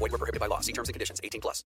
Void 0.00 0.12
were 0.12 0.18
prohibited 0.18 0.40
by 0.40 0.48
law. 0.48 0.60
See 0.60 0.72
terms 0.72 0.88
and 0.88 0.94
conditions. 0.94 1.20
18 1.22 1.40
plus. 1.40 1.64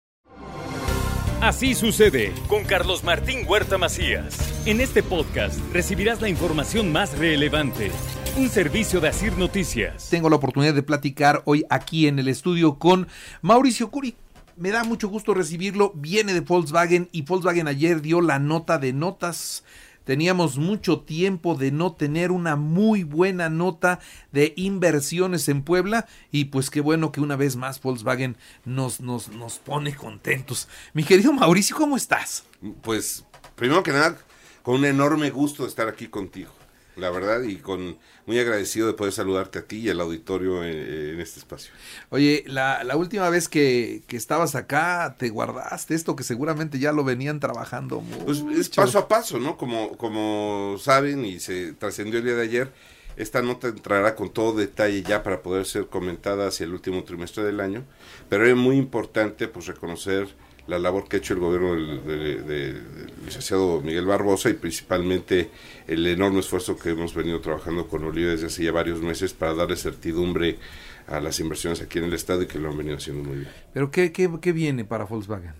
Así 1.40 1.74
sucede 1.74 2.32
con 2.48 2.64
Carlos 2.64 3.04
Martín 3.04 3.46
Huerta 3.46 3.76
Macías. 3.76 4.34
En 4.66 4.80
este 4.80 5.02
podcast 5.02 5.58
recibirás 5.72 6.22
la 6.22 6.28
información 6.28 6.90
más 6.90 7.18
relevante. 7.18 7.90
Un 8.36 8.48
servicio 8.48 9.00
de 9.00 9.08
Asir 9.08 9.36
Noticias. 9.36 10.08
Tengo 10.08 10.30
la 10.30 10.36
oportunidad 10.36 10.74
de 10.74 10.82
platicar 10.82 11.42
hoy 11.44 11.64
aquí 11.68 12.06
en 12.06 12.18
el 12.18 12.28
estudio 12.28 12.78
con 12.78 13.08
Mauricio 13.42 13.90
Curi. 13.90 14.16
Me 14.56 14.70
da 14.70 14.84
mucho 14.84 15.08
gusto 15.08 15.34
recibirlo. 15.34 15.92
Viene 15.94 16.32
de 16.32 16.40
Volkswagen 16.40 17.10
y 17.12 17.22
Volkswagen 17.22 17.68
ayer 17.68 18.00
dio 18.00 18.20
la 18.20 18.38
nota 18.38 18.78
de 18.78 18.92
notas. 18.92 19.64
Teníamos 20.04 20.58
mucho 20.58 21.00
tiempo 21.00 21.54
de 21.54 21.70
no 21.72 21.94
tener 21.94 22.30
una 22.30 22.56
muy 22.56 23.04
buena 23.04 23.48
nota 23.48 24.00
de 24.32 24.52
inversiones 24.56 25.48
en 25.48 25.62
Puebla 25.62 26.06
y 26.30 26.46
pues 26.46 26.70
qué 26.70 26.80
bueno 26.80 27.10
que 27.10 27.20
una 27.20 27.36
vez 27.36 27.56
más 27.56 27.80
Volkswagen 27.80 28.36
nos, 28.64 29.00
nos, 29.00 29.28
nos 29.28 29.58
pone 29.58 29.94
contentos. 29.94 30.68
Mi 30.92 31.04
querido 31.04 31.32
Mauricio, 31.32 31.76
¿cómo 31.76 31.96
estás? 31.96 32.44
Pues 32.82 33.24
primero 33.56 33.82
que 33.82 33.92
nada, 33.92 34.18
con 34.62 34.76
un 34.76 34.84
enorme 34.84 35.30
gusto 35.30 35.62
de 35.62 35.68
estar 35.70 35.88
aquí 35.88 36.08
contigo, 36.08 36.52
la 36.96 37.10
verdad, 37.10 37.42
y 37.42 37.56
con 37.56 37.98
muy 38.26 38.38
agradecido 38.38 38.86
de 38.86 38.94
poder 38.94 39.12
saludarte 39.12 39.58
a 39.58 39.62
ti 39.62 39.78
y 39.78 39.90
al 39.90 40.00
auditorio 40.00 40.64
en, 40.64 40.76
en 40.76 41.20
este 41.20 41.40
espacio. 41.40 41.72
Oye, 42.10 42.44
la, 42.46 42.84
la 42.84 42.96
última 42.96 43.28
vez 43.30 43.48
que, 43.48 44.02
que, 44.06 44.16
estabas 44.16 44.54
acá, 44.54 45.16
te 45.18 45.28
guardaste 45.28 45.94
esto 45.94 46.16
que 46.16 46.22
seguramente 46.22 46.78
ya 46.78 46.92
lo 46.92 47.04
venían 47.04 47.40
trabajando 47.40 48.00
mucho. 48.00 48.24
Pues 48.24 48.42
es 48.58 48.68
paso 48.68 48.98
a 48.98 49.08
paso, 49.08 49.38
¿no? 49.38 49.56
Como, 49.56 49.96
como 49.96 50.76
saben 50.78 51.24
y 51.24 51.40
se 51.40 51.72
trascendió 51.72 52.18
el 52.18 52.24
día 52.24 52.34
de 52.36 52.42
ayer, 52.42 52.72
esta 53.16 53.42
nota 53.42 53.68
entrará 53.68 54.14
con 54.14 54.30
todo 54.30 54.54
detalle 54.54 55.02
ya 55.02 55.22
para 55.22 55.42
poder 55.42 55.66
ser 55.66 55.86
comentada 55.86 56.48
hacia 56.48 56.64
el 56.64 56.72
último 56.72 57.04
trimestre 57.04 57.44
del 57.44 57.60
año, 57.60 57.84
pero 58.28 58.46
es 58.46 58.56
muy 58.56 58.76
importante 58.76 59.46
pues 59.48 59.66
reconocer 59.66 60.28
la 60.66 60.78
labor 60.78 61.08
que 61.08 61.16
ha 61.16 61.18
hecho 61.18 61.34
el 61.34 61.40
gobierno 61.40 61.74
del, 61.74 62.04
de, 62.06 62.16
de, 62.42 62.72
del, 62.72 63.12
licenciado 63.24 63.80
Miguel 63.82 64.06
Barbosa 64.06 64.48
y 64.50 64.54
principalmente 64.54 65.50
el 65.86 66.06
enorme 66.06 66.40
esfuerzo 66.40 66.78
que 66.78 66.90
hemos 66.90 67.14
venido 67.14 67.40
trabajando 67.40 67.86
con 67.86 68.04
Oliva 68.04 68.30
desde 68.30 68.46
hace 68.46 68.64
ya 68.64 68.72
varios 68.72 69.00
meses 69.00 69.32
para 69.32 69.54
darle 69.54 69.76
certidumbre 69.76 70.58
a 71.06 71.20
las 71.20 71.38
inversiones 71.40 71.82
aquí 71.82 71.98
en 71.98 72.04
el 72.04 72.14
Estado 72.14 72.42
y 72.42 72.46
que 72.46 72.58
lo 72.58 72.70
han 72.70 72.78
venido 72.78 72.96
haciendo 72.96 73.22
muy 73.22 73.38
bien. 73.38 73.48
¿Pero 73.72 73.90
qué, 73.90 74.10
qué, 74.12 74.30
qué 74.40 74.52
viene 74.52 74.84
para 74.84 75.04
Volkswagen? 75.04 75.52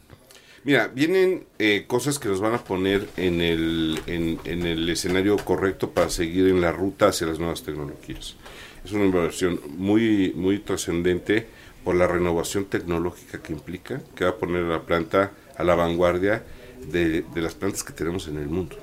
Mira, 0.65 0.89
vienen 0.89 1.45
eh, 1.59 1.85
cosas 1.87 2.19
que 2.19 2.29
nos 2.29 2.41
van 2.41 2.55
a 2.55 2.65
poner 2.65 3.07
en 3.19 3.43
el, 3.43 4.01
en, 4.07 4.39
en 4.47 4.67
el 4.67 4.89
escenario 4.89 5.37
correcto 5.37 5.91
para 5.91 6.09
seguir 6.09 6.49
en 6.49 6.63
la 6.63 6.73
ruta 6.73 7.09
hacia 7.09 7.27
las 7.27 7.39
nuevas 7.39 7.63
tecnologías. 7.63 8.37
Es 8.83 8.93
una 8.93 9.05
inversión 9.05 9.61
muy, 9.77 10.33
muy 10.35 10.59
trascendente 10.61 11.47
por 11.85 11.95
la 11.95 12.07
renovación 12.07 12.65
tecnológica 12.65 13.43
que 13.43 13.53
implica, 13.53 14.01
que 14.15 14.25
va 14.25 14.31
a 14.31 14.37
poner 14.37 14.65
a 14.65 14.69
la 14.69 14.83
planta 14.83 15.33
a 15.57 15.65
la 15.65 15.75
vanguardia 15.75 16.43
de, 16.91 17.23
de 17.23 17.41
las 17.41 17.55
plantas 17.55 17.85
que 17.85 17.93
tenemos 17.93 18.27
en 18.29 18.39
el 18.39 18.49
mundo. 18.49 18.77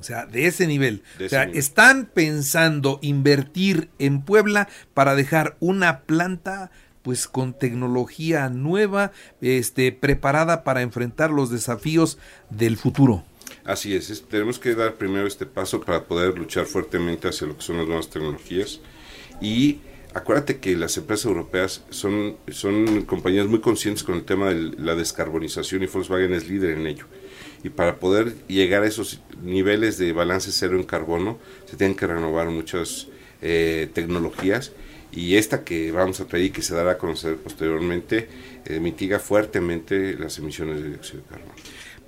O 0.00 0.04
sea, 0.04 0.26
de 0.26 0.46
ese 0.46 0.66
nivel. 0.66 1.04
De 1.18 1.26
o 1.26 1.28
sea, 1.28 1.44
nivel. 1.44 1.58
están 1.58 2.06
pensando 2.12 2.98
invertir 3.02 3.88
en 4.00 4.22
Puebla 4.22 4.68
para 4.94 5.14
dejar 5.14 5.56
una 5.60 6.00
planta 6.00 6.72
pues 7.02 7.28
con 7.28 7.52
tecnología 7.56 8.48
nueva, 8.48 9.12
este 9.40 9.92
preparada 9.92 10.64
para 10.64 10.82
enfrentar 10.82 11.30
los 11.30 11.50
desafíos 11.50 12.18
del 12.50 12.76
futuro. 12.76 13.24
Así 13.64 13.94
es, 13.94 14.10
es, 14.10 14.26
tenemos 14.26 14.58
que 14.58 14.74
dar 14.74 14.94
primero 14.94 15.26
este 15.26 15.46
paso 15.46 15.80
para 15.80 16.04
poder 16.04 16.36
luchar 16.36 16.66
fuertemente 16.66 17.28
hacia 17.28 17.46
lo 17.46 17.56
que 17.56 17.62
son 17.62 17.76
las 17.76 17.86
nuevas 17.86 18.10
tecnologías 18.10 18.80
y 19.40 19.78
acuérdate 20.14 20.58
que 20.58 20.76
las 20.76 20.96
empresas 20.96 21.26
europeas 21.26 21.82
son, 21.90 22.36
son 22.48 23.02
compañías 23.02 23.46
muy 23.46 23.60
conscientes 23.60 24.02
con 24.02 24.16
el 24.16 24.24
tema 24.24 24.50
de 24.50 24.72
la 24.78 24.94
descarbonización 24.94 25.82
y 25.82 25.86
Volkswagen 25.86 26.32
es 26.34 26.48
líder 26.48 26.78
en 26.78 26.86
ello. 26.86 27.06
Y 27.64 27.70
para 27.70 27.96
poder 27.96 28.34
llegar 28.48 28.82
a 28.82 28.86
esos 28.86 29.20
niveles 29.42 29.98
de 29.98 30.12
balance 30.12 30.50
cero 30.52 30.76
en 30.76 30.84
carbono, 30.84 31.38
se 31.66 31.76
tienen 31.76 31.96
que 31.96 32.06
renovar 32.06 32.48
muchas 32.50 33.08
eh, 33.40 33.88
tecnologías 33.92 34.72
y 35.12 35.36
esta 35.36 35.62
que 35.62 35.92
vamos 35.92 36.20
a 36.20 36.26
traer 36.26 36.46
y 36.46 36.50
que 36.50 36.62
se 36.62 36.74
dará 36.74 36.92
a 36.92 36.98
conocer 36.98 37.36
posteriormente 37.36 38.28
eh, 38.64 38.80
mitiga 38.80 39.18
fuertemente 39.18 40.14
las 40.14 40.38
emisiones 40.38 40.82
de 40.82 40.88
dióxido 40.90 41.22
de 41.22 41.28
carbono 41.28 41.54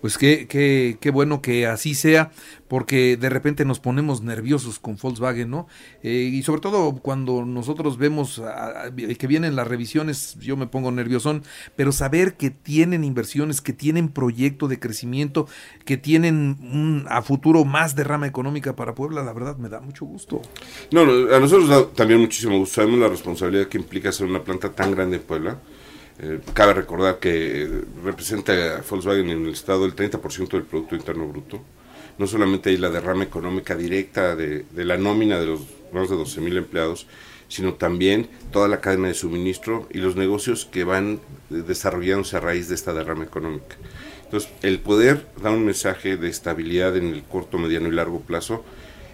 pues 0.04 0.19
qué, 0.19 0.47
qué, 0.47 0.98
qué, 1.00 1.10
bueno 1.10 1.41
que 1.41 1.66
así 1.66 1.94
sea, 1.94 2.31
porque 2.69 3.16
de 3.16 3.31
repente 3.31 3.65
nos 3.65 3.81
ponemos 3.81 4.20
nerviosos 4.20 4.78
con 4.78 4.98
Volkswagen, 5.00 5.48
¿no? 5.48 5.66
Eh, 6.03 6.31
y 6.31 6.42
sobre 6.42 6.60
todo 6.60 6.97
cuando 6.97 7.47
nosotros 7.47 7.97
vemos 7.97 8.38
a, 8.38 8.93
que 8.94 9.26
vienen 9.26 9.56
las 9.56 9.66
revisiones, 9.66 10.37
yo 10.41 10.59
me 10.59 10.66
pongo 10.66 10.93
nerviosón, 10.93 11.43
pero 11.75 11.91
saber 11.91 12.34
que 12.34 12.50
tienen 12.50 13.03
inversiones, 13.03 13.62
que 13.62 13.72
tienen 13.72 14.10
proyecto 14.10 14.69
de 14.69 14.78
crecimiento, 14.78 15.48
que 15.87 15.97
tienen 15.97 16.59
un, 16.60 17.06
a 17.09 17.22
futuro 17.22 17.64
más 17.64 17.97
derrama 17.97 18.26
económica 18.26 18.76
para 18.76 18.94
Puebla, 18.94 19.25
la 19.25 19.32
verdad 19.32 19.56
me 19.56 19.70
da 19.70 19.81
mucho 19.81 20.04
gusto. 20.04 20.43
No, 20.93 21.00
a 21.00 21.41
nosotros 21.41 21.94
también 21.94 22.20
muchísimo 22.20 22.59
gusto, 22.59 22.75
sabemos 22.75 23.00
la 23.00 23.09
responsabilidad 23.09 23.69
que 23.69 23.78
implica 23.78 24.10
hacer 24.10 24.26
una 24.26 24.44
planta 24.44 24.70
tan 24.70 24.91
grande 24.91 25.16
en 25.16 25.22
Puebla. 25.22 25.60
Eh, 26.20 26.41
cabe 26.52 26.75
recordar 26.75 27.19
que 27.19 27.82
representa 28.04 28.52
a 28.76 28.82
Volkswagen 28.88 29.30
en 29.30 29.47
el 29.47 29.52
estado 29.52 29.84
el 29.84 29.97
30% 29.97 30.48
del 30.48 30.62
Producto 30.62 30.94
Interno 30.94 31.26
Bruto. 31.26 31.60
No 32.19 32.26
solamente 32.28 32.70
hay 32.70 32.76
la 32.76 32.91
derrama 32.91 33.25
económica 33.25 33.75
directa 33.75 34.36
de, 34.36 34.64
la 34.76 34.97
nómina 34.97 35.41
de 35.41 35.47
los 35.47 35.60
más 35.92 36.08
de 36.08 36.16
12 36.16 36.41
mil 36.41 36.56
empleados, 36.56 37.08
sino 37.48 37.75
también 37.75 38.28
toda 38.52 38.69
la 38.69 38.80
cadena 38.80 39.08
de 39.08 39.14
suministro 39.14 39.88
y 39.91 39.98
los 39.98 40.14
negocios 40.14 40.64
que 40.64 40.84
van 40.84 41.19
desarrollándose 41.50 42.36
a 42.36 42.41
raíz 42.41 42.69
de 42.69 42.76
esta 42.76 42.94
derrama 42.94 43.25
económica. 43.25 43.76
Entonces, 44.22 44.50
el 44.62 44.78
poder 44.78 45.26
dar 45.42 45.52
un 45.52 45.64
mensaje 45.64 46.16
de 46.16 46.28
estabilidad 46.28 46.96
en 46.96 47.08
el 47.08 47.25
corto, 47.25 47.58
mediano 47.58 47.88
y 47.88 47.92
largo 47.92 48.20
plazo 48.20 48.64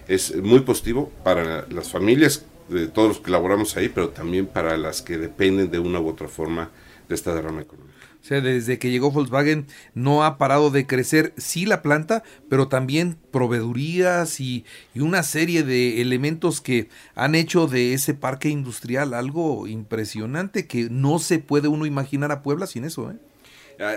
es 0.07 0.35
muy 0.35 0.59
positivo 0.59 1.11
para 1.23 1.65
las 1.69 1.89
familias 1.89 2.45
de 2.69 2.87
todos 2.87 3.09
los 3.09 3.19
que 3.19 3.31
laboramos 3.31 3.75
ahí, 3.77 3.89
pero 3.89 4.09
también 4.09 4.45
para 4.45 4.77
las 4.77 5.01
que 5.01 5.17
dependen 5.17 5.71
de 5.71 5.79
una 5.79 5.99
u 5.99 6.07
otra 6.07 6.27
forma 6.27 6.69
de 7.11 7.15
esta 7.15 7.35
derrama 7.35 7.61
económica. 7.61 7.93
O 8.21 8.23
sea, 8.23 8.39
desde 8.39 8.79
que 8.79 8.89
llegó 8.89 9.11
Volkswagen 9.11 9.65
no 9.93 10.23
ha 10.23 10.37
parado 10.37 10.69
de 10.69 10.85
crecer, 10.85 11.33
sí 11.37 11.65
la 11.65 11.81
planta, 11.81 12.23
pero 12.49 12.67
también 12.67 13.17
proveedurías 13.31 14.39
y, 14.39 14.63
y, 14.93 14.99
una 14.99 15.23
serie 15.23 15.63
de 15.63 16.01
elementos 16.01 16.61
que 16.61 16.87
han 17.15 17.35
hecho 17.35 17.67
de 17.67 17.93
ese 17.93 18.13
parque 18.13 18.49
industrial 18.49 19.13
algo 19.13 19.67
impresionante 19.67 20.67
que 20.67 20.87
no 20.89 21.19
se 21.19 21.39
puede 21.39 21.67
uno 21.67 21.85
imaginar 21.85 22.31
a 22.31 22.43
Puebla 22.43 22.67
sin 22.67 22.85
eso. 22.85 23.11
¿eh? 23.11 23.15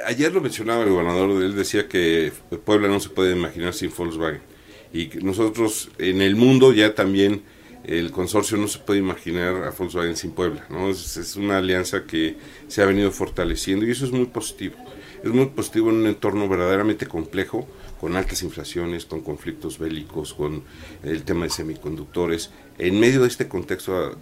Ayer 0.07 0.33
lo 0.33 0.41
mencionaba 0.41 0.83
el 0.83 0.91
gobernador, 0.91 1.43
él 1.43 1.55
decía 1.55 1.87
que 1.87 2.33
Puebla 2.65 2.89
no 2.89 3.01
se 3.01 3.11
puede 3.11 3.37
imaginar 3.37 3.75
sin 3.75 3.93
Volkswagen. 3.95 4.41
Y 4.93 5.11
nosotros 5.23 5.91
en 5.99 6.23
el 6.23 6.35
mundo 6.35 6.73
ya 6.73 6.95
también 6.95 7.43
el 7.85 8.11
consorcio 8.11 8.57
no 8.57 8.67
se 8.67 8.79
puede 8.79 9.01
imaginar 9.01 9.65
a 9.65 9.71
Volkswagen 9.71 10.17
sin 10.17 10.33
Puebla, 10.33 10.65
¿no? 10.71 10.89
Es, 10.89 11.37
una 11.37 11.59
alianza 11.59 12.05
que 12.05 12.37
se 12.69 12.83
ha 12.83 12.87
venido 12.87 13.11
fortaleciendo 13.11 13.87
y 13.87 13.91
eso 13.91 14.05
es 14.05 14.13
muy 14.13 14.27
positivo. 14.27 14.77
Es 15.23 15.31
muy 15.31 15.47
positivo 15.47 15.91
en 15.91 15.97
un 15.97 16.07
entorno 16.07 16.49
verdaderamente 16.49 17.07
complejo, 17.07 17.67
con 18.01 18.17
altas 18.17 18.43
inflaciones, 18.43 19.07
con 19.07 19.23
conflictos 19.23 19.79
bélicos, 19.79 20.35
con 20.35 20.63
el 21.03 21.23
tema 21.23 21.45
de 21.45 21.51
semiconductores. 21.51 22.51
En 22.79 23.01
medio 23.01 23.23
de 23.23 23.29
este 23.29 23.49
contexto 23.49 24.17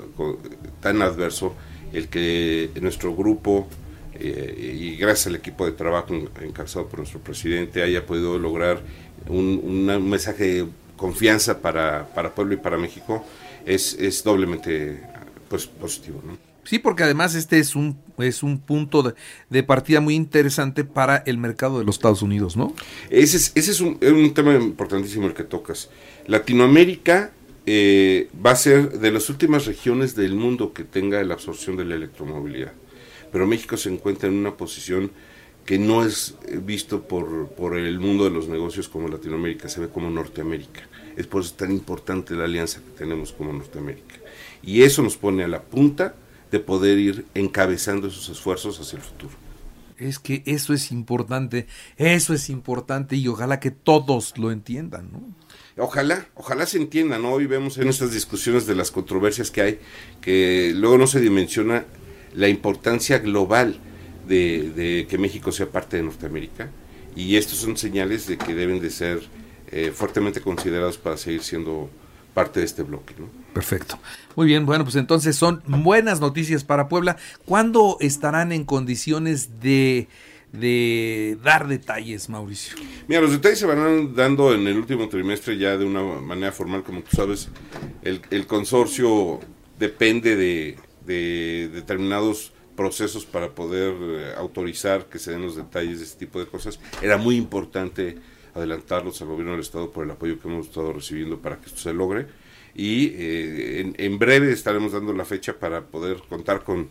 tan 0.81 1.03
adverso, 1.03 1.55
el 1.93 2.09
que 2.09 2.71
nuestro 2.81 3.15
grupo 3.15 3.69
eh, 4.15 4.77
y 4.79 4.97
gracias 4.97 5.29
al 5.29 5.37
equipo 5.37 5.67
de 5.67 5.73
trabajo 5.73 6.15
encabezado 6.15 6.87
por 6.87 7.01
nuestro 7.01 7.21
presidente 7.21 7.83
haya 7.83 8.07
podido 8.07 8.39
lograr 8.39 8.83
un, 9.29 9.61
un 9.65 10.09
mensaje 10.09 10.45
de 10.45 10.67
confianza 10.97 11.61
para, 11.61 12.07
para 12.15 12.33
Puebla 12.33 12.55
y 12.55 12.59
para 12.59 12.79
México, 12.79 13.25
es, 13.67 13.95
es 13.95 14.23
doblemente 14.25 15.03
pues, 15.49 15.67
positivo. 15.67 16.23
¿no? 16.25 16.39
Sí, 16.65 16.79
porque 16.79 17.03
además 17.03 17.35
este 17.35 17.59
es 17.59 17.75
un, 17.75 17.99
es 18.19 18.43
un 18.43 18.61
punto 18.61 19.03
de, 19.03 19.15
de, 19.51 19.63
partida 19.63 20.01
muy 20.01 20.15
interesante 20.15 20.85
para 20.85 21.17
el 21.27 21.37
mercado 21.37 21.79
de 21.79 21.85
los 21.85 21.97
Estados 21.97 22.23
Unidos, 22.23 22.57
¿no? 22.57 22.73
Ese 23.11 23.37
es, 23.37 23.53
ese 23.55 23.73
es, 23.73 23.81
un, 23.81 23.99
es 24.01 24.13
un 24.13 24.33
tema 24.33 24.55
importantísimo 24.55 25.27
el 25.27 25.35
que 25.35 25.43
tocas. 25.43 25.91
Latinoamérica 26.27 27.33
eh, 27.67 28.29
va 28.45 28.53
a 28.53 28.57
ser 28.57 28.99
de 28.99 29.11
las 29.11 29.29
últimas 29.29 29.67
regiones 29.67 30.15
del 30.15 30.35
mundo 30.35 30.73
que 30.73 30.85
tenga 30.85 31.23
la 31.25 31.35
absorción 31.35 31.77
de 31.77 31.85
la 31.85 31.97
electromovilidad. 31.97 32.73
pero 33.33 33.47
México 33.47 33.77
se 33.77 33.89
encuentra 33.89 34.29
en 34.29 34.35
una 34.37 34.57
posición 34.57 35.11
que 35.65 35.79
no 35.79 36.05
es 36.05 36.37
eh, 36.47 36.61
visto 36.63 37.03
por, 37.03 37.49
por 37.51 37.77
el 37.77 37.99
mundo 37.99 38.25
de 38.25 38.31
los 38.31 38.49
negocios 38.49 38.89
como 38.89 39.09
Latinoamérica, 39.09 39.69
se 39.69 39.81
ve 39.81 39.89
como 39.89 40.11
Norteamérica. 40.11 40.89
Es 41.17 41.27
por 41.27 41.43
eso 41.43 41.55
tan 41.55 41.73
importante 41.73 42.35
la 42.35 42.45
alianza 42.45 42.81
que 42.81 42.99
tenemos 42.99 43.33
como 43.33 43.53
Norteamérica. 43.53 44.17
Y 44.63 44.83
eso 44.83 45.03
nos 45.03 45.17
pone 45.17 45.45
a 45.45 45.49
la 45.49 45.63
punta 45.63 46.15
de 46.51 46.61
poder 46.61 46.99
ir 46.99 47.27
encabezando 47.35 48.09
esos 48.09 48.29
esfuerzos 48.29 48.79
hacia 48.79 48.97
el 48.97 49.03
futuro. 49.03 49.33
Es 49.99 50.19
que 50.19 50.43
eso 50.47 50.75
es 50.75 50.91
importante, 50.91 51.67
eso 51.97 52.35
es 52.35 52.51
importante 52.51 53.17
y 53.17 53.29
ojalá 53.29 53.61
que 53.61 53.71
todos 53.71 54.37
lo 54.37 54.51
entiendan, 54.51 55.11
¿no? 55.13 55.23
Ojalá, 55.77 56.27
ojalá 56.35 56.67
se 56.67 56.77
entienda, 56.77 57.19
¿no? 57.19 57.33
Hoy 57.33 57.47
vemos 57.47 57.79
en 57.79 57.89
estas 57.89 58.13
discusiones 58.13 58.67
de 58.67 58.75
las 58.75 58.91
controversias 58.91 59.51
que 59.51 59.63
hay, 59.63 59.79
que 60.21 60.73
luego 60.75 60.99
no 60.99 61.07
se 61.07 61.21
dimensiona 61.21 61.87
la 62.35 62.49
importancia 62.49 63.19
global 63.19 63.79
de, 64.29 64.71
de 64.71 65.07
que 65.09 65.19
México 65.19 65.53
sea 65.53 65.71
parte 65.71 65.97
de 65.97 66.03
Norteamérica 66.03 66.71
y 67.17 67.37
estos 67.37 67.59
son 67.59 67.77
señales 67.77 68.27
de 68.27 68.37
que 68.39 68.55
deben 68.55 68.81
de 68.81 68.91
ser 68.91 69.21
eh, 69.73 69.91
fuertemente 69.93 70.41
considerados 70.41 70.99
para 70.99 71.17
seguir 71.17 71.43
siendo 71.43 71.91
parte 72.35 72.61
de 72.61 72.67
este 72.67 72.83
bloque, 72.83 73.15
¿no? 73.19 73.29
Perfecto. 73.53 73.99
Muy 74.37 74.47
bien, 74.47 74.65
bueno, 74.65 74.85
pues 74.85 74.97
entonces 74.97 75.37
son 75.37 75.63
buenas 75.67 76.21
noticias 76.21 76.65
para 76.65 76.89
Puebla. 76.89 77.17
¿Cuándo 77.45 77.99
estarán 78.01 78.53
en 78.53 78.65
condiciones 78.65 79.61
de, 79.61 80.09
de 80.53 81.37
dar 81.43 81.69
detalles, 81.69 82.31
Mauricio? 82.31 82.77
Mira, 83.09 83.21
los 83.21 83.33
detalles 83.33 83.59
se 83.59 83.67
van 83.67 84.15
dando 84.15 84.55
en 84.55 84.67
el 84.67 84.79
último 84.79 85.09
trimestre 85.09 85.59
ya 85.59 85.77
de 85.77 85.85
una 85.85 86.03
manera 86.03 86.53
formal, 86.53 86.83
como 86.83 87.03
tú 87.03 87.15
sabes, 87.15 87.49
el, 88.03 88.23
el 88.31 88.47
consorcio 88.47 89.41
depende 89.79 90.37
de, 90.37 90.79
de 91.05 91.69
determinados 91.73 92.53
procesos 92.77 93.27
para 93.27 93.51
poder 93.51 93.95
eh, 94.01 94.33
autorizar 94.39 95.07
que 95.07 95.19
se 95.19 95.33
den 95.33 95.43
los 95.43 95.57
detalles 95.57 95.99
de 95.99 96.05
este 96.07 96.25
tipo 96.25 96.41
de 96.41 96.47
cosas. 96.47 96.81
Era 97.03 97.19
muy 97.19 97.37
importante 97.37 98.17
adelantarlos 98.55 99.21
al 99.23 99.29
gobierno 99.29 99.53
del 99.53 99.61
Estado 99.61 99.91
por 99.91 100.05
el 100.05 100.11
apoyo 100.11 100.39
que 100.41 100.49
hemos 100.49 100.69
estado 100.69 100.93
recibiendo 100.93 101.39
para 101.39 101.57
que 101.57 101.67
esto 101.67 101.81
se 101.81 101.93
logre. 101.93 102.27
Y 102.75 103.09
eh, 103.15 103.81
en, 103.81 103.95
en, 103.99 104.19
breve 104.19 104.51
estaremos 104.51 104.93
dando 104.93 105.13
la 105.13 105.25
fecha 105.25 105.55
para 105.59 105.83
poder 105.83 106.23
contar 106.29 106.63
con, 106.63 106.89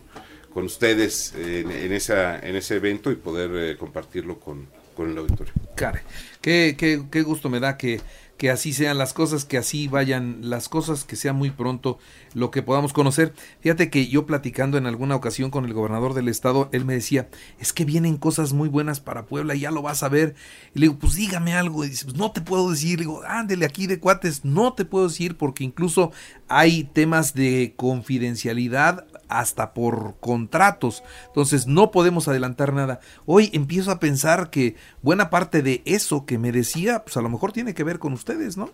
con 0.52 0.64
ustedes 0.64 1.34
en, 1.34 1.70
en, 1.70 1.92
esa, 1.92 2.38
en 2.38 2.54
ese 2.54 2.76
evento 2.76 3.10
y 3.10 3.16
poder 3.16 3.50
eh, 3.54 3.76
compartirlo 3.76 4.38
con, 4.38 4.68
con 4.94 5.10
el 5.10 5.18
auditorio. 5.18 5.52
Care, 5.74 6.02
qué, 6.40 6.76
qué, 6.78 7.02
qué 7.10 7.22
gusto 7.22 7.48
me 7.48 7.58
da 7.58 7.76
que 7.76 8.00
que 8.42 8.50
así 8.50 8.72
sean 8.72 8.98
las 8.98 9.12
cosas, 9.12 9.44
que 9.44 9.56
así 9.56 9.86
vayan 9.86 10.38
las 10.50 10.68
cosas, 10.68 11.04
que 11.04 11.14
sea 11.14 11.32
muy 11.32 11.52
pronto 11.52 12.00
lo 12.34 12.50
que 12.50 12.60
podamos 12.60 12.92
conocer. 12.92 13.32
Fíjate 13.60 13.88
que 13.88 14.08
yo 14.08 14.26
platicando 14.26 14.78
en 14.78 14.86
alguna 14.86 15.14
ocasión 15.14 15.52
con 15.52 15.64
el 15.64 15.72
gobernador 15.72 16.12
del 16.12 16.26
estado, 16.26 16.68
él 16.72 16.84
me 16.84 16.94
decía, 16.94 17.28
es 17.60 17.72
que 17.72 17.84
vienen 17.84 18.16
cosas 18.16 18.52
muy 18.52 18.68
buenas 18.68 18.98
para 18.98 19.26
Puebla, 19.26 19.54
ya 19.54 19.70
lo 19.70 19.80
vas 19.80 20.02
a 20.02 20.08
ver. 20.08 20.34
Y 20.74 20.80
le 20.80 20.86
digo, 20.86 20.98
pues 20.98 21.14
dígame 21.14 21.54
algo. 21.54 21.84
Y 21.84 21.90
dice, 21.90 22.04
pues 22.04 22.16
no 22.16 22.32
te 22.32 22.40
puedo 22.40 22.68
decir. 22.68 22.98
Le 22.98 23.04
digo, 23.04 23.22
ándele 23.24 23.64
aquí 23.64 23.86
de 23.86 24.00
cuates, 24.00 24.44
no 24.44 24.72
te 24.72 24.84
puedo 24.84 25.06
decir 25.06 25.36
porque 25.36 25.62
incluso 25.62 26.10
hay 26.52 26.84
temas 26.84 27.32
de 27.32 27.72
confidencialidad 27.76 29.06
hasta 29.28 29.72
por 29.72 30.16
contratos. 30.20 31.02
Entonces 31.28 31.66
no 31.66 31.90
podemos 31.90 32.28
adelantar 32.28 32.74
nada. 32.74 33.00
Hoy 33.24 33.50
empiezo 33.54 33.90
a 33.90 34.00
pensar 34.00 34.50
que 34.50 34.76
buena 35.00 35.30
parte 35.30 35.62
de 35.62 35.80
eso 35.86 36.26
que 36.26 36.36
me 36.36 36.52
decía, 36.52 37.04
pues 37.04 37.16
a 37.16 37.22
lo 37.22 37.30
mejor 37.30 37.52
tiene 37.52 37.72
que 37.72 37.84
ver 37.84 37.98
con 37.98 38.12
ustedes, 38.12 38.58
¿no? 38.58 38.70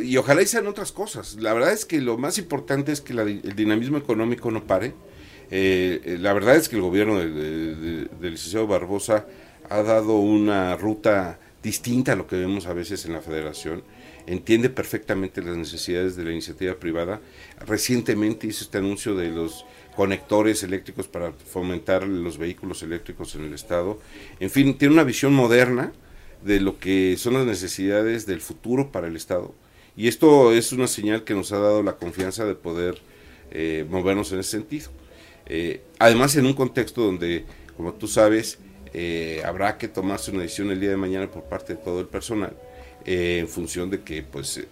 Y 0.00 0.16
ojalá 0.16 0.42
y 0.42 0.46
sean 0.46 0.68
otras 0.68 0.92
cosas. 0.92 1.34
La 1.40 1.52
verdad 1.52 1.72
es 1.72 1.84
que 1.84 2.00
lo 2.00 2.18
más 2.18 2.38
importante 2.38 2.92
es 2.92 3.00
que 3.00 3.14
la, 3.14 3.22
el 3.22 3.56
dinamismo 3.56 3.98
económico 3.98 4.52
no 4.52 4.64
pare. 4.64 4.94
Eh, 5.50 6.18
la 6.20 6.32
verdad 6.32 6.54
es 6.54 6.68
que 6.68 6.76
el 6.76 6.82
gobierno 6.82 7.18
del 7.18 8.08
de, 8.20 8.62
Barbosa 8.62 9.26
ha 9.68 9.82
dado 9.82 10.18
una 10.18 10.76
ruta 10.76 11.40
distinta 11.62 12.12
a 12.12 12.16
lo 12.16 12.28
que 12.28 12.36
vemos 12.36 12.66
a 12.66 12.72
veces 12.72 13.04
en 13.06 13.12
la 13.12 13.20
federación 13.20 13.82
entiende 14.26 14.70
perfectamente 14.70 15.42
las 15.42 15.56
necesidades 15.56 16.16
de 16.16 16.24
la 16.24 16.32
iniciativa 16.32 16.74
privada. 16.74 17.20
Recientemente 17.66 18.46
hizo 18.46 18.64
este 18.64 18.78
anuncio 18.78 19.14
de 19.14 19.30
los 19.30 19.64
conectores 19.96 20.62
eléctricos 20.62 21.08
para 21.08 21.32
fomentar 21.32 22.06
los 22.06 22.38
vehículos 22.38 22.82
eléctricos 22.82 23.34
en 23.34 23.44
el 23.44 23.54
Estado. 23.54 24.00
En 24.40 24.50
fin, 24.50 24.76
tiene 24.78 24.94
una 24.94 25.04
visión 25.04 25.32
moderna 25.32 25.92
de 26.42 26.60
lo 26.60 26.78
que 26.78 27.16
son 27.18 27.34
las 27.34 27.46
necesidades 27.46 28.26
del 28.26 28.40
futuro 28.40 28.90
para 28.90 29.06
el 29.06 29.16
Estado. 29.16 29.54
Y 29.96 30.08
esto 30.08 30.52
es 30.52 30.72
una 30.72 30.86
señal 30.86 31.24
que 31.24 31.34
nos 31.34 31.52
ha 31.52 31.58
dado 31.58 31.82
la 31.82 31.96
confianza 31.96 32.44
de 32.46 32.54
poder 32.54 32.98
eh, 33.50 33.84
movernos 33.88 34.32
en 34.32 34.40
ese 34.40 34.50
sentido. 34.50 34.90
Eh, 35.46 35.82
además, 35.98 36.34
en 36.36 36.46
un 36.46 36.54
contexto 36.54 37.02
donde, 37.02 37.44
como 37.76 37.92
tú 37.92 38.08
sabes, 38.08 38.58
eh, 38.94 39.42
habrá 39.44 39.76
que 39.76 39.88
tomarse 39.88 40.30
una 40.30 40.42
decisión 40.42 40.70
el 40.70 40.80
día 40.80 40.90
de 40.90 40.96
mañana 40.96 41.30
por 41.30 41.44
parte 41.44 41.74
de 41.74 41.82
todo 41.82 42.00
el 42.00 42.06
personal 42.06 42.56
eh, 43.04 43.38
en 43.40 43.48
función 43.48 43.90
de 43.90 44.02
que 44.02 44.22
pues 44.22 44.58
eh, 44.58 44.68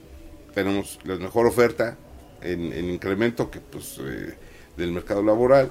tenemos 0.55 0.99
la 1.05 1.17
mejor 1.17 1.47
oferta 1.47 1.97
en, 2.43 2.73
en 2.73 2.91
incremento 2.91 3.51
que 3.51 3.61
pues 3.61 3.99
eh, 4.01 4.35
del 4.77 4.93
mercado 4.93 5.23
laboral, 5.23 5.69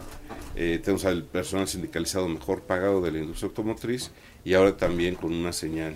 tenemos 0.55 1.05
al 1.05 1.23
personal 1.23 1.67
sindicalizado 1.67 2.27
mejor 2.27 2.63
pagado 2.63 3.01
de 3.01 3.11
la 3.11 3.19
industria 3.19 3.47
automotriz 3.47 4.11
y 4.43 4.55
ahora 4.55 4.75
también 4.75 5.15
con 5.15 5.33
una 5.33 5.53
señal 5.53 5.95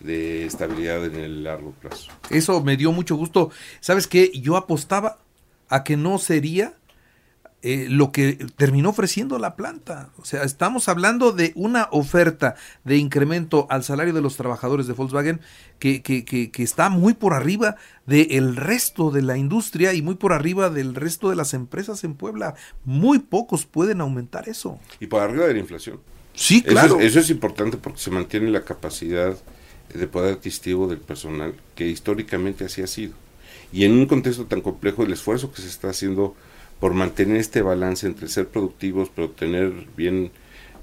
de 0.00 0.44
estabilidad 0.44 1.04
en 1.06 1.16
el 1.16 1.44
largo 1.44 1.72
plazo. 1.72 2.12
Eso 2.28 2.62
me 2.62 2.76
dio 2.76 2.92
mucho 2.92 3.16
gusto. 3.16 3.50
¿Sabes 3.80 4.06
qué? 4.06 4.30
Yo 4.34 4.56
apostaba 4.56 5.18
a 5.68 5.82
que 5.82 5.96
no 5.96 6.18
sería 6.18 6.74
eh, 7.62 7.86
lo 7.88 8.10
que 8.10 8.44
terminó 8.56 8.90
ofreciendo 8.90 9.38
la 9.38 9.54
planta. 9.54 10.10
O 10.18 10.24
sea, 10.24 10.42
estamos 10.42 10.88
hablando 10.88 11.30
de 11.30 11.52
una 11.54 11.88
oferta 11.92 12.56
de 12.84 12.96
incremento 12.96 13.66
al 13.70 13.84
salario 13.84 14.12
de 14.12 14.20
los 14.20 14.36
trabajadores 14.36 14.86
de 14.88 14.94
Volkswagen 14.94 15.40
que, 15.78 16.02
que, 16.02 16.24
que, 16.24 16.50
que 16.50 16.62
está 16.62 16.88
muy 16.88 17.14
por 17.14 17.34
arriba 17.34 17.76
del 18.06 18.56
resto 18.56 19.10
de 19.10 19.22
la 19.22 19.38
industria 19.38 19.94
y 19.94 20.02
muy 20.02 20.16
por 20.16 20.32
arriba 20.32 20.70
del 20.70 20.94
resto 20.94 21.30
de 21.30 21.36
las 21.36 21.54
empresas 21.54 22.02
en 22.04 22.14
Puebla. 22.14 22.54
Muy 22.84 23.20
pocos 23.20 23.64
pueden 23.64 24.00
aumentar 24.00 24.48
eso. 24.48 24.80
Y 24.98 25.06
por 25.06 25.22
arriba 25.22 25.46
de 25.46 25.54
la 25.54 25.60
inflación. 25.60 26.00
Sí, 26.34 26.62
claro. 26.62 26.96
Eso 26.96 27.00
es, 27.00 27.06
eso 27.06 27.20
es 27.20 27.30
importante 27.30 27.76
porque 27.76 28.00
se 28.00 28.10
mantiene 28.10 28.50
la 28.50 28.64
capacidad 28.64 29.36
de 29.94 30.06
poder 30.08 30.34
adquisitivo 30.34 30.88
del 30.88 30.98
personal, 30.98 31.54
que 31.74 31.86
históricamente 31.86 32.64
así 32.64 32.82
ha 32.82 32.86
sido. 32.86 33.14
Y 33.72 33.84
en 33.84 33.92
un 33.92 34.06
contexto 34.06 34.46
tan 34.46 34.60
complejo, 34.60 35.02
el 35.02 35.12
esfuerzo 35.12 35.52
que 35.52 35.62
se 35.62 35.68
está 35.68 35.90
haciendo 35.90 36.34
por 36.82 36.94
mantener 36.94 37.36
este 37.36 37.62
balance 37.62 38.08
entre 38.08 38.26
ser 38.26 38.48
productivos, 38.48 39.08
pero 39.14 39.30
tener 39.30 39.70
bien 39.96 40.32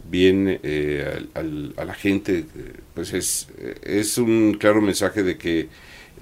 bien 0.09 0.61
eh, 0.63 1.27
al, 1.33 1.73
a 1.75 1.83
la 1.83 1.93
gente, 1.93 2.45
pues 2.93 3.11
es, 3.11 3.49
es 3.83 4.17
un 4.17 4.55
claro 4.57 4.81
mensaje 4.81 5.23
de 5.23 5.37
que 5.37 5.67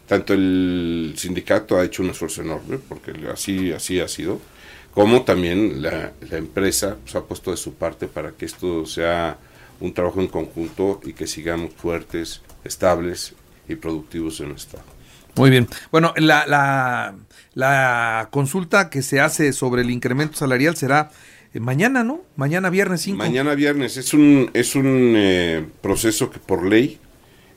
tanto 0.08 0.34
el 0.34 1.14
sindicato 1.16 1.78
ha 1.78 1.86
hecho 1.86 2.02
un 2.02 2.10
esfuerzo 2.10 2.42
enorme, 2.42 2.80
porque 2.90 3.14
así, 3.32 3.72
así 3.72 4.00
ha 4.00 4.08
sido, 4.08 4.42
como 4.96 5.22
también 5.22 5.84
la, 5.84 6.12
la 6.28 6.38
empresa 6.40 6.98
pues, 7.04 7.16
ha 7.16 7.26
puesto 7.26 7.52
de 7.52 7.58
su 7.58 7.76
parte 7.76 8.08
para 8.08 8.32
que 8.32 8.46
esto 8.46 8.84
sea 8.88 9.38
un 9.80 9.94
trabajo 9.94 10.20
en 10.22 10.28
conjunto 10.28 11.02
y 11.04 11.14
que 11.14 11.28
sigamos 11.28 11.76
fuertes, 11.76 12.42
estables 12.64 13.36
y 13.70 13.76
productivos 13.76 14.40
en 14.40 14.48
el 14.48 14.56
Estado. 14.56 14.97
Muy 15.38 15.50
bien. 15.50 15.68
Bueno, 15.92 16.14
la, 16.18 17.14
la, 17.54 18.28
consulta 18.32 18.90
que 18.90 19.02
se 19.02 19.20
hace 19.20 19.54
sobre 19.54 19.82
el 19.82 19.92
incremento 19.92 20.38
salarial 20.38 20.76
será 20.76 21.12
eh, 21.54 21.60
mañana, 21.60 22.04
¿no? 22.04 22.22
Mañana 22.36 22.70
viernes 22.70 23.02
5. 23.02 23.18
Mañana 23.18 23.56
viernes. 23.56 23.98
Es 23.98 24.14
un, 24.14 24.50
es 24.54 24.76
un 24.76 25.14
eh, 25.16 25.66
proceso 25.82 26.30
que 26.30 26.40
por 26.40 26.66
ley 26.66 27.00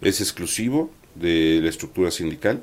es 0.01 0.21
exclusivo 0.21 0.91
de 1.15 1.61
la 1.63 1.71
estructura 1.71 2.11
sindical. 2.11 2.63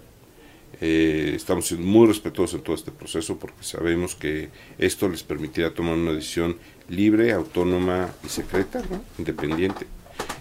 Eh, 0.79 1.33
estamos 1.35 1.67
siendo 1.67 1.87
muy 1.87 2.07
respetuosos 2.07 2.59
en 2.59 2.63
todo 2.63 2.75
este 2.75 2.91
proceso 2.91 3.37
porque 3.39 3.63
sabemos 3.63 4.13
que 4.13 4.49
esto 4.77 5.09
les 5.09 5.23
permitirá 5.23 5.73
tomar 5.73 5.95
una 5.95 6.11
decisión 6.11 6.57
libre, 6.87 7.31
autónoma 7.33 8.09
y 8.23 8.29
secreta, 8.29 8.83
independiente. 9.17 9.87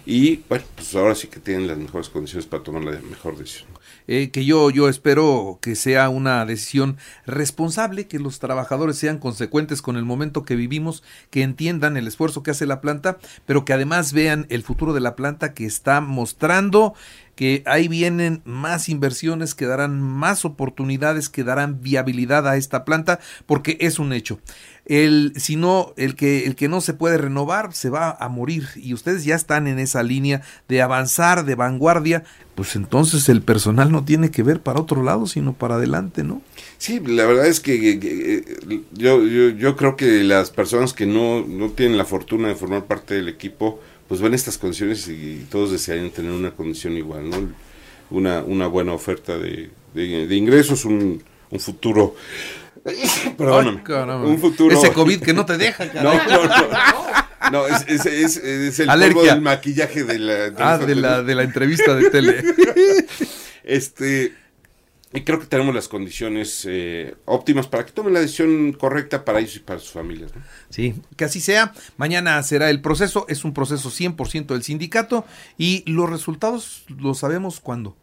Y 0.06 0.36
bueno, 0.48 0.64
pues 0.76 0.94
ahora 0.94 1.16
sí 1.16 1.26
que 1.26 1.40
tienen 1.40 1.66
las 1.66 1.76
mejores 1.76 2.08
condiciones 2.08 2.46
para 2.46 2.62
tomar 2.62 2.84
la 2.84 2.92
mejor 3.00 3.36
decisión. 3.36 3.68
Eh, 4.06 4.30
que 4.30 4.44
yo, 4.44 4.70
yo 4.70 4.88
espero 4.88 5.58
que 5.60 5.74
sea 5.74 6.08
una 6.10 6.46
decisión 6.46 6.96
responsable, 7.26 8.06
que 8.06 8.20
los 8.20 8.38
trabajadores 8.38 8.96
sean 8.96 9.18
consecuentes 9.18 9.82
con 9.82 9.96
el 9.96 10.04
momento 10.04 10.44
que 10.44 10.54
vivimos, 10.54 11.02
que 11.30 11.42
entiendan 11.42 11.96
el 11.96 12.06
esfuerzo 12.06 12.44
que 12.44 12.52
hace 12.52 12.66
la 12.66 12.80
planta, 12.80 13.18
pero 13.46 13.64
que 13.64 13.72
además 13.72 14.12
vean 14.12 14.46
el 14.48 14.62
futuro 14.62 14.94
de 14.94 15.00
la 15.00 15.16
planta 15.16 15.54
que 15.54 15.66
está 15.66 16.00
mostrando 16.00 16.94
que 17.34 17.62
ahí 17.66 17.86
vienen 17.86 18.40
más 18.46 18.88
inversiones, 18.88 19.54
que 19.54 19.66
darán 19.66 20.00
más 20.00 20.44
oportunidades, 20.46 21.28
que 21.28 21.44
darán 21.44 21.82
viabilidad 21.82 22.48
a 22.48 22.56
esta 22.56 22.84
planta, 22.84 23.20
porque 23.44 23.76
es 23.78 23.98
un 23.98 24.14
hecho. 24.14 24.40
El, 24.88 25.32
si 25.36 25.56
no, 25.56 25.92
el 25.96 26.14
que, 26.14 26.46
el 26.46 26.54
que 26.54 26.68
no 26.68 26.80
se 26.80 26.94
puede 26.94 27.18
renovar 27.18 27.74
se 27.74 27.90
va 27.90 28.12
a 28.12 28.28
morir 28.28 28.68
y 28.76 28.94
ustedes 28.94 29.24
ya 29.24 29.34
están 29.34 29.66
en 29.66 29.80
esa 29.80 30.04
línea 30.04 30.42
de 30.68 30.80
avanzar, 30.80 31.44
de 31.44 31.56
vanguardia, 31.56 32.22
pues 32.54 32.76
entonces 32.76 33.28
el 33.28 33.42
personal 33.42 33.90
no 33.90 34.04
tiene 34.04 34.30
que 34.30 34.44
ver 34.44 34.60
para 34.60 34.80
otro 34.80 35.02
lado, 35.02 35.26
sino 35.26 35.54
para 35.54 35.74
adelante, 35.74 36.22
¿no? 36.22 36.40
Sí, 36.78 37.00
la 37.04 37.26
verdad 37.26 37.46
es 37.46 37.58
que, 37.58 37.98
que, 37.98 38.84
yo, 38.92 39.26
yo, 39.26 39.48
yo 39.50 39.76
creo 39.76 39.96
que 39.96 40.22
las 40.22 40.50
personas 40.50 40.92
que 40.92 41.04
no, 41.04 41.44
no 41.44 41.70
tienen 41.70 41.98
la 41.98 42.04
fortuna 42.04 42.46
de 42.46 42.54
formar 42.54 42.84
parte 42.84 43.14
del 43.14 43.28
equipo, 43.28 43.80
pues 44.06 44.20
ven 44.20 44.34
estas 44.34 44.56
condiciones 44.56 45.08
y 45.08 45.46
todos 45.50 45.72
desearían 45.72 46.10
tener 46.10 46.30
una 46.30 46.52
condición 46.52 46.96
igual, 46.96 47.28
¿no? 47.28 47.36
Una, 48.10 48.44
una 48.44 48.68
buena 48.68 48.92
oferta 48.92 49.36
de, 49.36 49.70
de, 49.94 50.28
de 50.28 50.36
ingresos, 50.36 50.84
un, 50.84 51.24
un 51.50 51.60
futuro... 51.60 52.14
Perdóname. 53.38 53.82
Ay, 53.86 54.30
un 54.30 54.38
futuro... 54.38 54.76
Ese 54.76 54.92
COVID 54.92 55.20
que 55.20 55.32
no 55.32 55.44
te 55.44 55.58
deja, 55.58 55.84
No, 55.94 56.12
caray. 56.12 56.28
no, 56.28 56.44
no. 56.44 57.26
No, 57.50 57.66
es, 57.66 57.84
es, 57.86 58.06
es, 58.06 58.36
es 58.38 58.78
el 58.80 58.90
Alergia. 58.90 59.14
polvo 59.14 59.26
del 59.32 59.40
maquillaje 59.40 60.04
de 60.04 60.18
la... 60.18 60.52
Ah, 60.58 60.78
de 60.78 60.94
la, 60.94 61.22
de 61.22 61.34
la 61.34 61.42
entrevista 61.42 61.94
de 61.94 62.10
tele. 62.10 62.42
Este, 63.68 64.32
y 65.12 65.22
creo 65.22 65.40
que 65.40 65.46
tenemos 65.46 65.74
las 65.74 65.88
condiciones 65.88 66.64
eh, 66.68 67.16
óptimas 67.24 67.66
para 67.66 67.84
que 67.84 67.90
tomen 67.90 68.14
la 68.14 68.20
decisión 68.20 68.72
correcta 68.74 69.24
para 69.24 69.40
ellos 69.40 69.56
y 69.56 69.58
para 69.60 69.80
sus 69.80 69.90
familias. 69.90 70.34
¿no? 70.36 70.42
Sí, 70.70 70.94
que 71.16 71.24
así 71.24 71.40
sea. 71.40 71.72
Mañana 71.96 72.40
será 72.44 72.70
el 72.70 72.80
proceso. 72.80 73.26
Es 73.28 73.44
un 73.44 73.52
proceso 73.54 73.90
100% 73.90 74.46
del 74.46 74.62
sindicato 74.62 75.24
y 75.58 75.82
los 75.90 76.08
resultados 76.08 76.84
los 76.96 77.18
sabemos 77.18 77.58
cuándo. 77.58 77.96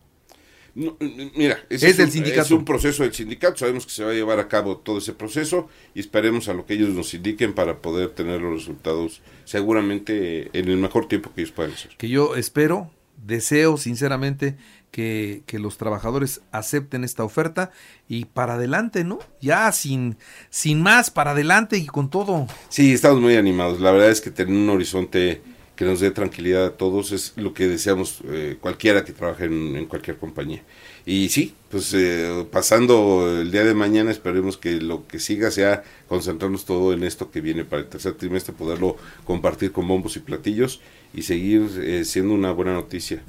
No, 0.75 0.97
mira, 1.35 1.59
ese 1.69 1.89
Es 1.89 1.97
del 1.97 2.07
un, 2.07 2.11
sindicato. 2.11 2.41
es 2.41 2.51
un 2.51 2.65
proceso 2.65 3.03
del 3.03 3.13
sindicato, 3.13 3.57
sabemos 3.57 3.85
que 3.85 3.91
se 3.91 4.03
va 4.03 4.09
a 4.09 4.13
llevar 4.13 4.39
a 4.39 4.47
cabo 4.47 4.77
todo 4.77 4.97
ese 4.97 5.13
proceso 5.13 5.69
y 5.93 5.99
esperemos 5.99 6.49
a 6.49 6.53
lo 6.53 6.65
que 6.65 6.73
ellos 6.73 6.89
nos 6.89 7.13
indiquen 7.13 7.53
para 7.53 7.77
poder 7.79 8.09
tener 8.09 8.41
los 8.41 8.53
resultados 8.53 9.21
seguramente 9.45 10.49
en 10.57 10.67
el 10.69 10.77
mejor 10.77 11.07
tiempo 11.07 11.31
que 11.33 11.41
ellos 11.41 11.53
puedan 11.53 11.73
hacer. 11.73 11.91
Que 11.97 12.09
yo 12.09 12.35
espero, 12.35 12.89
deseo 13.17 13.77
sinceramente 13.77 14.55
que, 14.89 15.43
que 15.45 15.59
los 15.59 15.77
trabajadores 15.77 16.41
acepten 16.51 17.03
esta 17.03 17.23
oferta 17.23 17.71
y 18.07 18.25
para 18.25 18.55
adelante, 18.55 19.03
¿no? 19.03 19.19
Ya 19.41 19.71
sin, 19.71 20.17
sin 20.49 20.81
más, 20.81 21.11
para 21.11 21.31
adelante 21.31 21.77
y 21.77 21.85
con 21.85 22.09
todo. 22.09 22.47
Sí, 22.69 22.93
estamos 22.93 23.21
muy 23.21 23.35
animados. 23.35 23.79
La 23.79 23.91
verdad 23.91 24.09
es 24.09 24.21
que 24.21 24.31
tener 24.31 24.53
un 24.55 24.69
horizonte 24.69 25.41
que 25.75 25.85
nos 25.85 25.99
dé 25.99 26.11
tranquilidad 26.11 26.65
a 26.65 26.77
todos 26.77 27.11
es 27.11 27.33
lo 27.35 27.53
que 27.53 27.67
deseamos 27.67 28.19
eh, 28.29 28.57
cualquiera 28.61 29.03
que 29.03 29.13
trabaje 29.13 29.45
en, 29.45 29.85
cualquier 29.87 30.17
compañía. 30.17 30.61
Y 31.05 31.29
sí, 31.29 31.53
pues 31.69 31.93
eh, 31.93 32.45
pasando 32.51 33.41
el 33.41 33.51
día 33.51 33.63
de 33.63 33.73
mañana 33.73 34.11
esperemos 34.11 34.57
que 34.57 34.79
lo 34.81 35.07
que 35.07 35.19
siga 35.19 35.51
sea 35.51 35.83
concentrarnos 36.07 36.65
todo 36.65 36.93
en 36.93 37.03
esto 37.03 37.31
que 37.31 37.41
viene 37.41 37.65
para 37.65 37.81
el 37.81 37.89
tercer 37.89 38.13
trimestre, 38.13 38.53
poderlo 38.53 38.97
compartir 39.25 39.71
con 39.71 39.87
bombos 39.87 40.15
y 40.15 40.19
platillos 40.19 40.79
y 41.13 41.23
seguir 41.23 41.69
eh, 41.81 42.05
siendo 42.05 42.33
una 42.33 42.51
buena 42.51 42.73
noticia. 42.73 43.21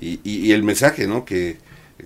Y, 0.00 0.20
y- 0.24 0.46
y 0.48 0.52
el 0.52 0.62
mensaje, 0.64 1.06
¿no? 1.06 1.24
Que 1.24 1.58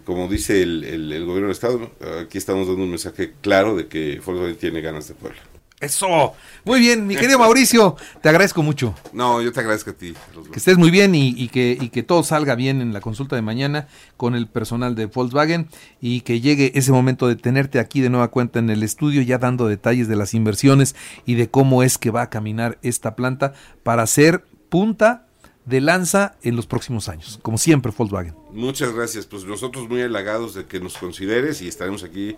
como 0.04 0.28
dice 0.28 0.62
el, 0.62 1.08
gobierno 1.24 1.48
del 1.48 1.50
Estado, 1.52 1.90
aquí 2.20 2.36
estamos 2.38 2.66
dando 2.68 2.82
un 2.84 2.90
mensaje 2.90 3.32
claro 3.40 3.76
de 3.76 3.86
que 3.88 4.20
Volkswagen 4.24 4.56
tiene 4.56 4.80
ganas 4.82 5.08
de 5.08 5.14
Puebla. 5.14 5.40
Eso. 5.78 6.32
Muy 6.64 6.80
bien, 6.80 7.06
mi 7.06 7.16
querido 7.16 7.38
Mauricio, 7.38 7.96
te 8.22 8.30
agradezco 8.30 8.62
mucho. 8.62 8.94
No, 9.12 9.42
yo 9.42 9.52
te 9.52 9.60
agradezco 9.60 9.90
a 9.90 9.92
ti. 9.92 10.14
Que 10.50 10.58
estés 10.58 10.78
muy 10.78 10.90
bien 10.90 11.14
y, 11.14 11.34
y 11.36 11.48
que, 11.48 11.76
y 11.78 11.90
que 11.90 12.02
todo 12.02 12.22
salga 12.22 12.54
bien 12.54 12.80
en 12.80 12.94
la 12.94 13.02
consulta 13.02 13.36
de 13.36 13.42
mañana 13.42 13.86
con 14.16 14.34
el 14.34 14.46
personal 14.46 14.94
de 14.94 15.04
Volkswagen 15.04 15.68
y 16.00 16.22
que 16.22 16.40
llegue 16.40 16.72
ese 16.76 16.92
momento 16.92 17.28
de 17.28 17.36
tenerte 17.36 17.78
aquí 17.78 18.00
de 18.00 18.08
nueva 18.08 18.28
cuenta 18.28 18.58
en 18.58 18.70
el 18.70 18.82
estudio 18.82 19.20
ya 19.20 19.36
dando 19.36 19.68
detalles 19.68 20.08
de 20.08 20.16
las 20.16 20.32
inversiones 20.32 20.96
y 21.26 21.34
de 21.34 21.50
cómo 21.50 21.82
es 21.82 21.98
que 21.98 22.10
va 22.10 22.22
a 22.22 22.30
caminar 22.30 22.78
esta 22.80 23.14
planta 23.14 23.52
para 23.82 24.06
ser 24.06 24.46
punta 24.70 25.26
de 25.66 25.82
lanza 25.82 26.36
en 26.42 26.56
los 26.56 26.66
próximos 26.66 27.10
años, 27.10 27.38
como 27.42 27.58
siempre 27.58 27.92
Volkswagen. 27.94 28.34
Muchas 28.52 28.94
gracias. 28.94 29.26
Pues 29.26 29.44
nosotros 29.44 29.88
muy 29.90 30.00
halagados 30.00 30.54
de 30.54 30.64
que 30.64 30.80
nos 30.80 30.96
consideres 30.96 31.60
y 31.60 31.68
estaremos 31.68 32.02
aquí 32.02 32.36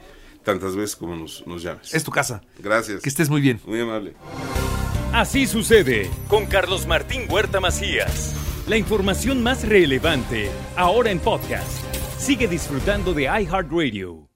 tantas 0.48 0.74
veces 0.74 0.96
como 0.96 1.14
nos, 1.14 1.46
nos 1.46 1.62
llames. 1.62 1.92
Es 1.92 2.02
tu 2.04 2.10
casa. 2.10 2.40
Gracias. 2.58 3.02
Que 3.02 3.10
estés 3.10 3.28
muy 3.28 3.42
bien. 3.42 3.60
Muy 3.66 3.80
amable. 3.82 4.14
Así 5.12 5.46
sucede 5.46 6.08
con 6.26 6.46
Carlos 6.46 6.86
Martín 6.86 7.26
Huerta 7.28 7.60
Macías. 7.60 8.34
La 8.66 8.78
información 8.78 9.42
más 9.42 9.68
relevante 9.68 10.48
ahora 10.74 11.10
en 11.10 11.18
podcast. 11.20 11.68
Sigue 12.16 12.48
disfrutando 12.48 13.12
de 13.12 13.24
iHeartRadio. 13.24 14.27